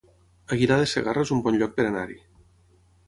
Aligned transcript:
Aguilar 0.55 0.77
de 0.79 0.87
Segarra 0.93 1.25
es 1.27 1.33
un 1.37 1.43
bon 1.49 1.59
lloc 1.63 1.77
per 1.77 1.89
anar-hi 1.91 2.19